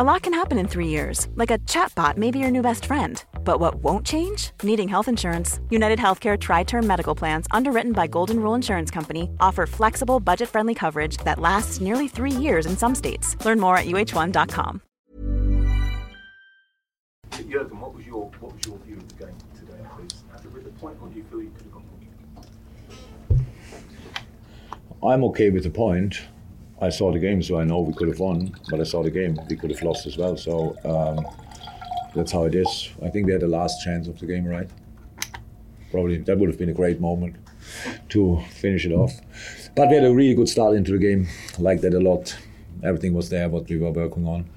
[0.00, 2.86] A lot can happen in three years, like a chatbot may be your new best
[2.86, 3.22] friend.
[3.44, 4.52] But what won't change?
[4.62, 5.60] Needing health insurance.
[5.68, 10.48] United Healthcare Tri Term Medical Plans, underwritten by Golden Rule Insurance Company, offer flexible, budget
[10.48, 13.36] friendly coverage that lasts nearly three years in some states.
[13.44, 14.80] Learn more at uh1.com.
[17.50, 19.84] Jurgen, what was your what was your view of the game today?
[19.96, 21.84] Please, at the point, or do you feel you could have gone
[25.02, 25.12] more?
[25.12, 26.22] I'm okay with the point.
[26.80, 29.10] I saw the game, so I know we could have won, but I saw the
[29.10, 30.36] game, we could have lost as well.
[30.36, 31.26] So um,
[32.14, 32.90] that's how it is.
[33.04, 34.68] I think we had the last chance of the game, right?
[35.90, 37.36] Probably that would have been a great moment
[38.10, 39.12] to finish it off.
[39.74, 41.28] But we had a really good start into the game,
[41.58, 42.36] like that a lot.
[42.82, 44.48] Everything was there, what we were working on.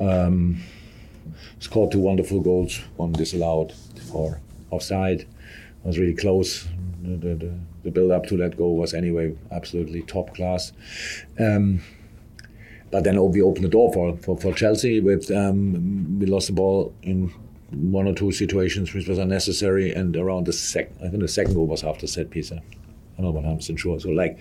[0.00, 0.62] Um,
[1.58, 3.72] scored two wonderful goals, one disallowed
[4.10, 4.40] for
[4.70, 5.20] offside.
[5.20, 5.26] It
[5.84, 6.66] was really close
[7.02, 7.54] the, the, the
[7.90, 10.72] build up to that goal was anyway absolutely top class.
[11.38, 11.80] Um,
[12.90, 15.00] but then we opened the door for, for, for Chelsea.
[15.00, 17.32] With um, we lost the ball in
[17.70, 21.54] one or two situations which was unnecessary, and around the second, I think the second
[21.54, 22.52] goal was after set piece.
[22.52, 23.98] I'm not 100 sure.
[23.98, 24.40] So like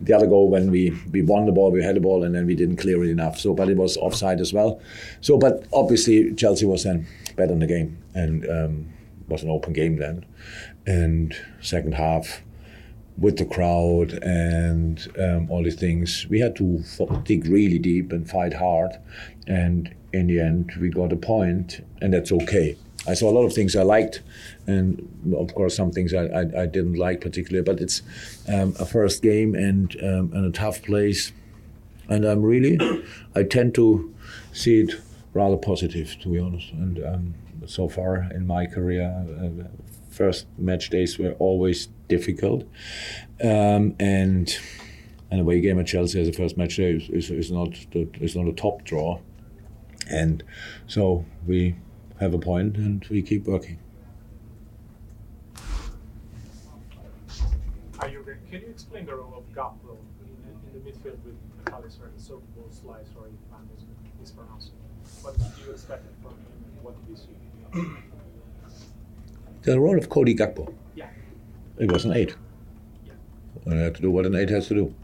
[0.00, 2.46] the other goal when we we won the ball, we had the ball, and then
[2.46, 3.38] we didn't clear it enough.
[3.38, 4.80] So but it was offside as well.
[5.20, 8.92] So but obviously Chelsea was then better in the game and um,
[9.28, 10.26] was an open game then
[10.86, 12.42] and second half
[13.20, 16.82] with the crowd and um, all these things, we had to
[17.24, 18.92] dig really deep and fight hard.
[19.46, 22.76] And in the end, we got a point, and that's okay.
[23.06, 24.22] I saw a lot of things I liked,
[24.66, 27.64] and of course some things I, I, I didn't like particularly.
[27.64, 28.02] But it's
[28.48, 31.32] um, a first game and um, and a tough place,
[32.08, 32.78] and I'm really
[33.34, 34.14] I tend to
[34.52, 34.94] see it
[35.32, 36.72] rather positive, to be honest.
[36.72, 37.34] And um,
[37.66, 39.64] so far in my career, uh,
[40.10, 42.64] first match days were always difficult,
[43.42, 44.58] um, and
[45.30, 48.08] and away game at Chelsea as a first match day is, is, is not the,
[48.20, 49.18] is not a top draw,
[50.10, 50.42] and
[50.86, 51.76] so we
[52.18, 53.78] have a point and we keep working.
[58.10, 60.30] You, can you explain the role of Gakpo in,
[60.66, 63.28] in the midfield with Mac Allister and the so-called slice, or
[64.20, 64.72] mispronouncing?
[65.22, 67.36] What did you expect from him and what did you see?
[69.62, 70.72] the role of Cody Gakpo.
[70.94, 71.08] Yeah.
[71.80, 72.36] It was an eight.
[73.06, 73.12] Yeah.
[73.64, 74.94] And I had to do what an eight has to do.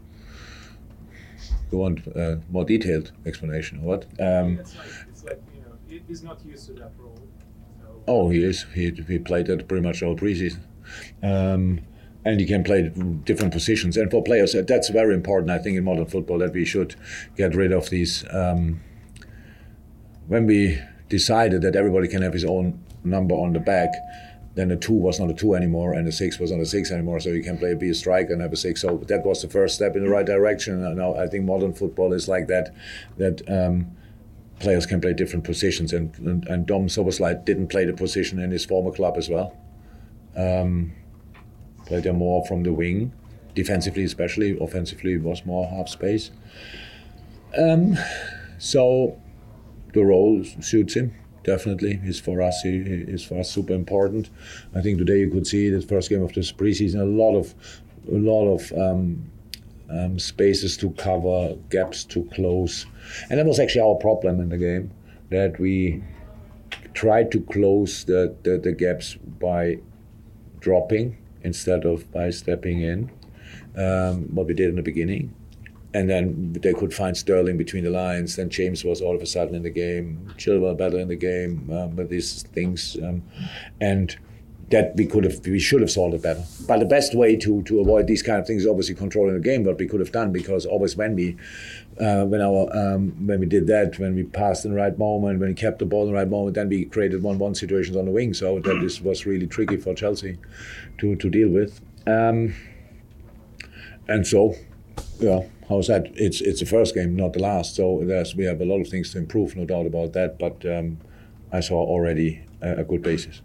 [1.71, 4.05] You want a uh, more detailed explanation, or what?
[4.19, 7.19] Um, it's, like, it's like, you know, he's not used to that role.
[7.81, 8.03] So.
[8.07, 8.65] Oh, he is.
[8.73, 10.61] He, he played that pretty much all preseason.
[11.21, 11.81] Um,
[12.23, 12.91] and he can play
[13.23, 13.97] different positions.
[13.97, 16.95] And for players, uh, that's very important, I think, in modern football, that we should
[17.35, 18.23] get rid of these.
[18.31, 18.81] Um,
[20.27, 23.89] when we decided that everybody can have his own number on the back,
[24.57, 26.91] then the two was not a two anymore, and the six was not a six
[26.91, 27.19] anymore.
[27.19, 28.81] So you can play be a striker and have a six.
[28.81, 30.83] So that was the first step in the right direction.
[30.83, 32.73] And now I think modern football is like that.
[33.17, 33.95] That um,
[34.59, 38.49] players can play different positions, and and, and Dom Szoboszlai didn't play the position in
[38.49, 39.55] his former club as well.
[40.35, 40.93] Um,
[41.85, 43.13] played more from the wing,
[43.53, 44.57] defensively especially.
[44.59, 46.31] Offensively it was more half space.
[47.55, 47.95] Um,
[48.57, 49.21] so
[49.93, 51.13] the role suits him
[51.47, 54.29] definitely is for us is for us super important.
[54.75, 57.55] I think today you could see the first game of this preseason a lot of
[58.11, 59.31] a lot of um,
[59.89, 62.85] um, spaces to cover, gaps to close,
[63.29, 64.91] and that was actually our problem in the game
[65.29, 66.03] that we
[66.93, 69.77] tried to close the, the, the gaps by
[70.59, 73.09] dropping instead of by stepping in.
[73.75, 75.33] Um, what we did in the beginning,
[75.93, 78.35] and then they could find Sterling between the lines.
[78.35, 80.33] Then James was all of a sudden in the game.
[80.37, 83.23] Chilwell better in the game um, with these things, um,
[83.79, 84.17] and
[84.69, 86.43] that we could have, we should have solved it better.
[86.67, 89.39] But the best way to to avoid these kind of things is obviously controlling the
[89.39, 89.63] game.
[89.63, 91.37] What we could have done, because always when we,
[92.01, 95.39] uh, when our um, when we did that, when we passed in the right moment,
[95.39, 98.03] when we kept the ball in the right moment, then we created one-one situations on
[98.03, 98.33] the wing.
[98.33, 100.37] So that this was really tricky for Chelsea
[100.97, 101.79] to to deal with.
[102.05, 102.53] Um,
[104.09, 104.55] and so,
[105.19, 106.07] yeah, how's that?
[106.15, 107.75] It's it's the first game, not the last.
[107.75, 110.39] So there's we have a lot of things to improve, no doubt about that.
[110.39, 110.97] But um,
[111.51, 113.41] I saw already a, a good basis.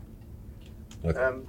[1.04, 1.46] Um,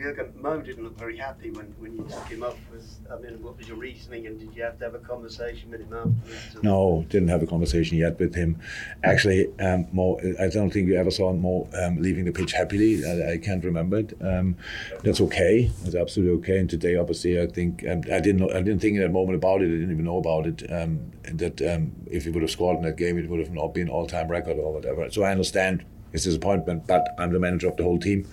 [0.00, 2.56] Jurgen Mo didn't look very happy when, when you took him up.
[2.72, 5.70] Was I mean, what was your reasoning, and did you have to have a conversation
[5.70, 6.62] with him afterwards?
[6.62, 8.58] No, didn't have a conversation yet with him.
[9.04, 13.04] Actually, um, Mo, I don't think you ever saw Mo um, leaving the pitch happily.
[13.04, 14.16] I, I can't remember it.
[14.22, 14.56] Um,
[15.04, 15.70] that's okay.
[15.82, 16.58] That's absolutely okay.
[16.58, 18.38] And today, obviously, I think um, I didn't.
[18.38, 19.66] Know, I didn't think in that moment about it.
[19.66, 20.72] I didn't even know about it.
[20.72, 23.74] Um, that um, if he would have scored in that game, it would have not
[23.74, 25.10] been all-time record or whatever.
[25.10, 28.26] So I understand his disappointment, but I'm the manager of the whole team.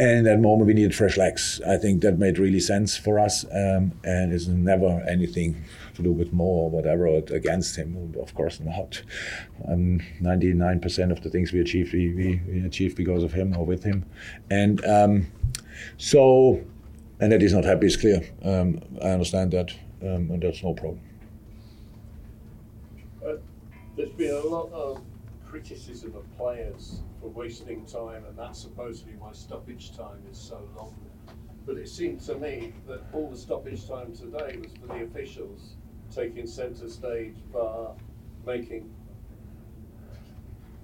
[0.00, 1.60] And in that moment, we needed fresh legs.
[1.68, 5.62] I think that made really sense for us, um, and it's never anything
[5.94, 8.14] to do with Mo or whatever or against him.
[8.18, 9.02] Of course not.
[9.68, 13.66] Um, 99% of the things we achieved, we, we, we achieved because of him or
[13.66, 14.06] with him.
[14.48, 15.26] And um,
[15.98, 16.64] so,
[17.20, 18.22] and that he's not happy is clear.
[18.42, 19.70] Um, I understand that,
[20.00, 21.02] um, and that's no problem.
[23.22, 23.34] Uh,
[23.98, 25.02] there's been a lot of
[25.50, 30.94] criticism of players for wasting time, and that's supposedly why stoppage time is so long.
[31.66, 35.74] But it seemed to me that all the stoppage time today was for the officials
[36.14, 37.94] taking centre stage bar,
[38.46, 38.90] making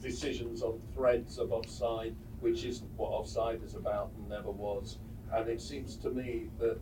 [0.02, 4.98] decisions on threads of offside, which isn't what offside is about and never was.
[5.32, 6.78] And it seems to me that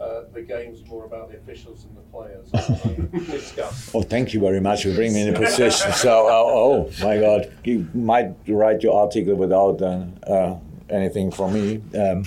[0.00, 2.50] uh, the game's more about the officials than the players.
[3.30, 3.94] Discuss.
[3.94, 5.92] Oh, thank you very much for bringing me in a position.
[5.92, 10.58] So, oh, oh my God, you might write your article without uh, uh,
[10.90, 12.24] anything from me, um,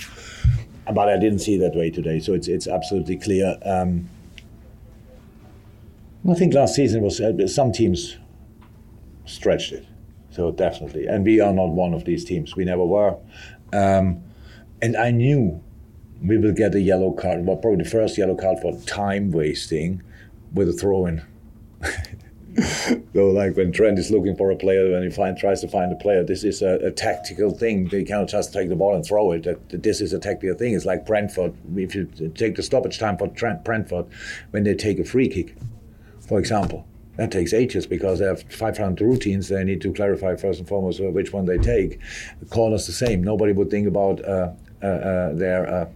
[0.94, 2.20] but I didn't see that way today.
[2.20, 3.56] So it's it's absolutely clear.
[3.64, 4.08] Um,
[6.28, 8.16] I think last season was uh, some teams
[9.26, 9.86] stretched it,
[10.30, 12.56] so definitely, and we are not one of these teams.
[12.56, 13.16] We never were,
[13.74, 14.22] um,
[14.80, 15.62] and I knew
[16.22, 17.44] we will get a yellow card.
[17.46, 20.02] Well, probably the first yellow card for time wasting
[20.52, 21.22] with a throw in.
[23.14, 25.92] so, like when Trent is looking for a player, when he find, tries to find
[25.92, 27.88] a player, this is a, a tactical thing.
[27.88, 29.44] They cannot just take the ball and throw it.
[29.44, 30.74] That, this is a tactical thing.
[30.74, 31.54] It's like Brentford.
[31.76, 34.06] If you take the stoppage time for Trent, Brentford,
[34.50, 35.56] when they take a free kick,
[36.26, 36.86] for example,
[37.16, 39.48] that takes ages because they have 500 routines.
[39.48, 42.00] They need to clarify first and foremost uh, which one they take.
[42.40, 43.22] The corner's the same.
[43.22, 45.88] Nobody would think about uh, uh, uh, their uh,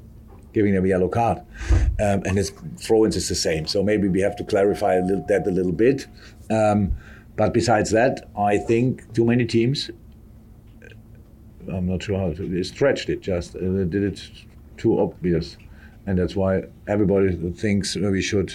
[0.53, 1.39] giving them a yellow card.
[2.01, 3.67] Um, and his throw-ins is the same.
[3.67, 6.07] So maybe we have to clarify a little, that a little bit.
[6.51, 6.93] Um,
[7.37, 9.91] but besides that, I think too many teams.
[11.73, 13.21] I'm not sure how to stretched it.
[13.21, 14.31] Just uh, did it
[14.77, 15.57] too obvious,
[16.07, 18.53] and that's why everybody thinks we should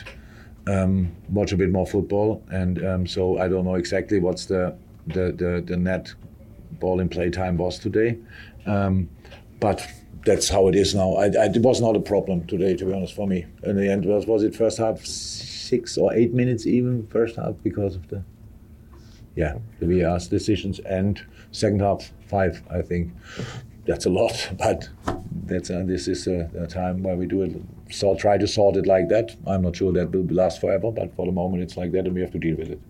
[0.67, 2.43] um, watch a bit more football.
[2.51, 4.75] And um, so I don't know exactly what's the
[5.07, 6.13] the the, the net
[6.79, 8.17] ball in play time was today,
[8.65, 9.09] um,
[9.59, 9.87] but
[10.27, 11.13] that's how it is now.
[11.13, 13.45] I, I, it was not a problem today, to be honest, for me.
[13.63, 17.55] In the end, was was it first half six or eight minutes even first half
[17.63, 18.23] because of the
[19.35, 22.61] yeah the VAR's decisions and second half five.
[22.69, 23.13] I think
[23.87, 24.89] that's a lot, but
[25.45, 27.55] that's uh, this is a, a, time where we do it.
[27.89, 29.35] So try to sort it like that.
[29.47, 32.13] I'm not sure that will last forever, but for the moment it's like that, and
[32.13, 32.81] we have to deal with it.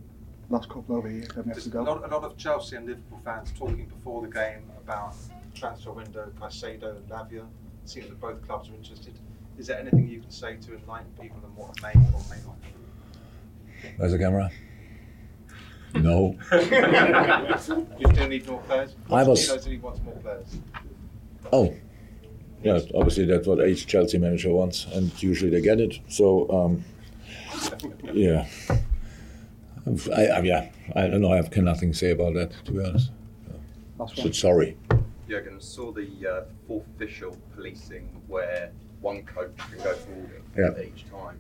[0.50, 2.78] Last couple over here, then we have to Just a lot, a lot of Chelsea
[2.78, 5.14] and Liverpool fans talking before the game about
[5.58, 7.46] transfer window, Caicedo and Lavia.
[7.84, 9.18] It seems that both clubs are interested.
[9.58, 12.62] Is there anything you can say to enlighten people on what may or may not
[12.62, 13.90] be?
[13.98, 14.52] Where's the camera?
[15.96, 16.36] No.
[18.00, 18.96] you still need more players?
[19.10, 20.58] I was- Pochettino he wants more players.
[21.52, 21.74] Oh,
[22.64, 22.80] yeah.
[22.94, 26.00] Obviously, that's what each Chelsea manager wants, and usually they get it.
[26.08, 26.84] So, um,
[28.14, 28.46] yeah.
[30.16, 31.32] I, I, yeah, I don't know.
[31.32, 33.12] I have can nothing to say about that, to be honest.
[33.98, 34.34] Last So one.
[34.34, 34.78] sorry.
[35.28, 40.68] Jurgen saw the uh, fourth official policing where one coach can go forward Yeah.
[40.68, 41.38] at each time.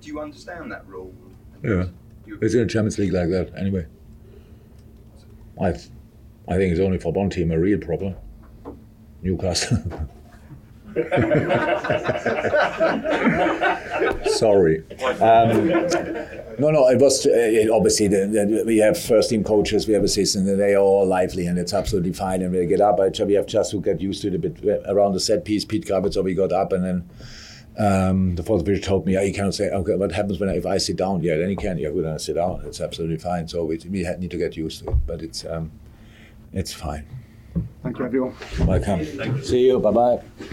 [0.00, 1.14] Do you understand that rule?
[1.62, 1.86] Yeah.
[2.26, 3.86] You- It's in the Champions League like that, anyway.
[5.60, 8.16] I, I think it's only for one team a real problem.
[9.22, 9.78] Newcastle.
[14.26, 14.82] Sorry.
[15.20, 15.68] Um,
[16.58, 19.94] no, no, it was uh, it, obviously the, the, we have first team coaches, we
[19.94, 22.42] have assistants, and they are all lively, and it's absolutely fine.
[22.42, 25.12] And we get up, we have just to get used to it a bit around
[25.12, 25.64] the set piece.
[25.64, 27.10] Pete so we got up, and then
[27.78, 30.56] um, the fourth official told me, yeah, you cannot say, okay, what happens when I,
[30.56, 31.22] if I sit down?
[31.22, 31.78] Yeah, then you can.
[31.78, 32.62] Yeah, good, I sit down.
[32.66, 33.48] It's absolutely fine.
[33.48, 35.70] So we, we had- need to get used to it, but it's um,
[36.52, 37.06] it's fine.
[37.82, 38.34] Thank you, everyone.
[38.60, 39.42] Welcome.
[39.42, 39.78] See you.
[39.78, 40.52] Bye bye.